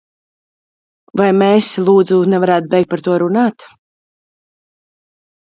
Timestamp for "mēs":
1.41-1.67